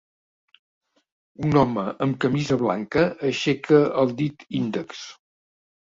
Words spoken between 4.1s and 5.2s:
dit índex